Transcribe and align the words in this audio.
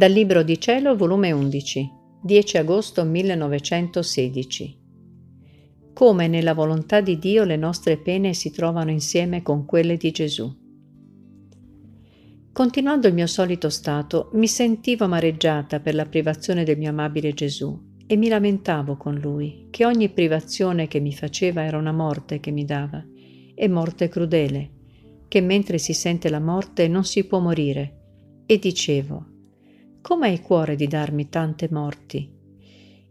Dal 0.00 0.12
Libro 0.12 0.42
di 0.42 0.58
Cielo, 0.58 0.96
volume 0.96 1.30
11, 1.30 1.90
10 2.22 2.56
agosto 2.56 3.04
1916. 3.04 4.78
Come 5.92 6.26
nella 6.26 6.54
volontà 6.54 7.02
di 7.02 7.18
Dio 7.18 7.44
le 7.44 7.56
nostre 7.56 7.98
pene 7.98 8.32
si 8.32 8.50
trovano 8.50 8.90
insieme 8.90 9.42
con 9.42 9.66
quelle 9.66 9.98
di 9.98 10.10
Gesù. 10.10 10.50
Continuando 12.50 13.08
il 13.08 13.12
mio 13.12 13.26
solito 13.26 13.68
stato, 13.68 14.30
mi 14.32 14.46
sentivo 14.46 15.04
amareggiata 15.04 15.80
per 15.80 15.94
la 15.94 16.06
privazione 16.06 16.64
del 16.64 16.78
mio 16.78 16.88
amabile 16.88 17.34
Gesù 17.34 17.78
e 18.06 18.16
mi 18.16 18.28
lamentavo 18.28 18.96
con 18.96 19.16
lui 19.16 19.66
che 19.68 19.84
ogni 19.84 20.08
privazione 20.08 20.88
che 20.88 21.00
mi 21.00 21.12
faceva 21.12 21.62
era 21.62 21.76
una 21.76 21.92
morte 21.92 22.40
che 22.40 22.50
mi 22.50 22.64
dava, 22.64 23.04
e 23.54 23.68
morte 23.68 24.08
crudele, 24.08 24.70
che 25.28 25.42
mentre 25.42 25.76
si 25.76 25.92
sente 25.92 26.30
la 26.30 26.40
morte 26.40 26.88
non 26.88 27.04
si 27.04 27.26
può 27.26 27.38
morire, 27.38 28.44
e 28.46 28.58
dicevo, 28.58 29.30
come 30.00 30.28
hai 30.28 30.40
cuore 30.40 30.76
di 30.76 30.86
darmi 30.86 31.28
tante 31.28 31.68
morti? 31.70 32.28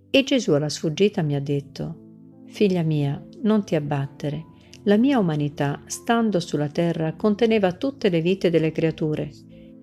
E 0.09 0.23
Gesù 0.23 0.53
alla 0.53 0.69
sfuggita 0.69 1.21
mi 1.21 1.35
ha 1.35 1.39
detto, 1.39 2.07
Figlia 2.47 2.81
mia, 2.81 3.23
non 3.43 3.63
ti 3.63 3.75
abbattere. 3.75 4.45
La 4.83 4.97
mia 4.97 5.19
umanità, 5.19 5.83
stando 5.85 6.39
sulla 6.39 6.67
terra, 6.67 7.13
conteneva 7.13 7.73
tutte 7.73 8.09
le 8.09 8.21
vite 8.21 8.49
delle 8.49 8.71
creature, 8.71 9.29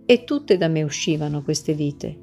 e 0.05 0.25
tutte 0.25 0.57
da 0.57 0.67
me 0.69 0.83
uscivano 0.83 1.43
queste 1.43 1.75
vite. 1.75 2.19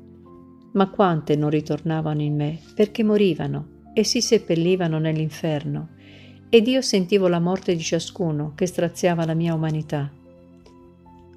Ma 0.74 0.90
quante 0.90 1.36
non 1.36 1.50
ritornavano 1.50 2.22
in 2.22 2.36
me, 2.36 2.60
perché 2.76 3.04
morivano 3.04 3.92
e 3.94 4.04
si 4.04 4.22
seppellivano 4.22 5.00
nell'inferno, 5.00 5.92
ed 6.50 6.68
io 6.68 6.82
sentivo 6.82 7.28
la 7.30 7.40
morte 7.40 7.74
di 7.76 7.82
ciascuno 7.82 8.54
che 8.54 8.66
straziava 8.66 9.26
la 9.26 9.34
mia 9.34 9.54
umanità 9.54 10.12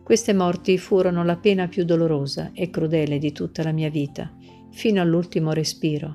queste 0.07 0.33
morti 0.33 0.79
furono 0.79 1.25
la 1.25 1.35
pena 1.35 1.67
più 1.67 1.85
dolorosa 1.85 2.53
e 2.53 2.71
crudele 2.71 3.19
di 3.19 3.33
tutta 3.33 3.65
la 3.65 3.73
mia 3.73 3.91
vita, 3.91 4.33
fino 4.71 5.01
all'ultimo 5.01 5.51
respiro. 5.51 6.15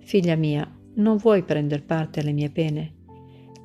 Figlia 0.00 0.34
mia, 0.34 0.68
non 0.96 1.16
vuoi 1.16 1.44
prender 1.44 1.84
parte 1.84 2.18
alle 2.18 2.32
mie 2.32 2.50
pene? 2.50 2.94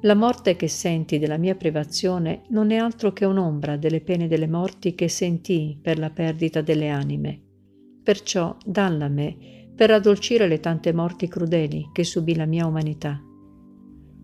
La 0.02 0.14
morte 0.14 0.56
che 0.56 0.68
senti 0.68 1.18
della 1.18 1.38
mia 1.38 1.56
privazione 1.56 2.44
non 2.50 2.70
è 2.70 2.76
altro 2.76 3.14
che 3.14 3.26
un'ombra 3.26 3.78
delle 3.78 4.02
pene 4.02 4.28
delle 4.28 4.46
morti 4.46 4.94
che 4.94 5.08
sentii 5.08 5.80
per 5.82 5.98
la 5.98 6.12
perdita 6.12 6.62
delle 6.62 6.90
anime. 6.90 7.42
Perciò 8.04 8.56
dalla 8.64 9.08
me 9.08 9.72
per 9.76 9.90
addolcire 9.90 10.48
le 10.48 10.60
tante 10.60 10.94
morti 10.94 11.28
crudeli 11.28 11.90
che 11.92 12.04
subì 12.04 12.36
la 12.36 12.46
mia 12.46 12.68
umanità. 12.68 13.20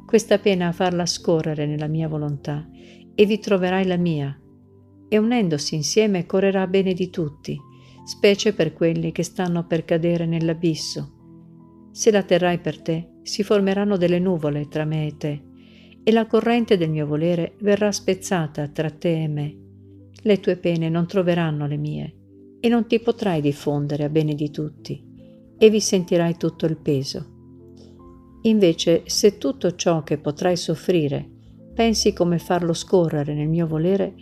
Questa 0.06 0.38
pena 0.38 0.72
farla 0.72 1.08
scorrere 1.08 1.66
nella 1.66 1.88
mia 1.88 2.08
volontà 2.08 2.70
e 3.16 3.26
vi 3.26 3.40
troverai 3.40 3.88
la 3.88 3.98
mia, 3.98 4.40
e 5.10 5.18
unendosi 5.18 5.76
insieme 5.76 6.26
correrà 6.26 6.68
bene 6.68 6.94
di 6.94 7.10
tutti, 7.10 7.58
specie 8.06 8.54
per 8.54 8.74
quelli 8.74 9.12
che 9.12 9.24
stanno 9.24 9.66
per 9.66 9.86
cadere 9.86 10.26
nell'abisso. 10.26 11.90
Se 11.92 12.12
la 12.12 12.24
terrai 12.24 12.60
per 12.60 12.82
te, 12.82 13.20
si 13.24 13.44
formeranno 13.44 13.98
delle 13.98 14.20
nuvole 14.20 14.68
tra 14.68 14.86
me 14.86 15.08
e 15.08 15.18
te, 15.18 15.42
e 16.04 16.12
la 16.12 16.26
corrente 16.26 16.78
del 16.78 16.90
mio 16.90 17.06
volere 17.06 17.56
verrà 17.60 17.92
spezzata 17.92 18.68
tra 18.70 18.90
te 18.90 19.24
e 19.24 19.28
me. 19.28 19.58
Le 20.22 20.40
tue 20.40 20.56
pene 20.56 20.90
non 20.90 21.06
troveranno 21.06 21.68
le 21.68 21.78
mie, 21.78 22.16
e 22.60 22.70
non 22.70 22.88
ti 22.88 23.00
potrai 23.00 23.42
diffondere 23.42 24.06
a 24.06 24.10
bene 24.10 24.34
di 24.36 24.50
tutti, 24.50 25.04
e 25.58 25.70
vi 25.70 25.80
sentirai 25.80 26.38
tutto 26.38 26.66
il 26.66 26.78
peso. 26.78 27.36
Invece, 28.44 29.04
se 29.06 29.38
tutto 29.38 29.76
ciò 29.76 30.04
che 30.04 30.18
potrai 30.18 30.56
soffrire 30.56 31.30
pensi 31.74 32.14
come 32.14 32.40
farlo 32.40 32.74
scorrere 32.74 33.34
nel 33.34 33.50
mio 33.50 33.68
volere, 33.68 34.14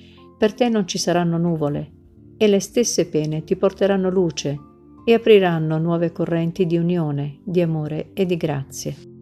per 0.46 0.54
te 0.54 0.70
non 0.70 0.88
ci 0.88 1.00
saranno 1.00 1.40
nuvole 1.40 1.92
e 2.38 2.46
le 2.46 2.60
stesse 2.60 3.10
pene 3.10 3.44
ti 3.44 3.56
porteranno 3.56 4.12
luce 4.12 4.56
e 5.04 5.16
apriranno 5.16 5.80
nuove 5.80 6.12
correnti 6.12 6.68
di 6.68 6.78
unione, 6.78 7.40
di 7.44 7.62
amore 7.62 8.12
e 8.14 8.28
di 8.28 8.38
grazie. 8.38 9.15